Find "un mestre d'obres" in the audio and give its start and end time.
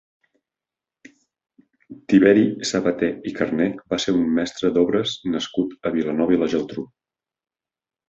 4.23-5.17